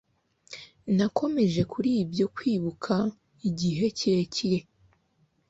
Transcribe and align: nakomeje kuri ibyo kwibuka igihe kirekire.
nakomeje 0.97 1.61
kuri 1.71 1.89
ibyo 2.03 2.25
kwibuka 2.35 2.93
igihe 3.49 3.85
kirekire. 3.97 4.59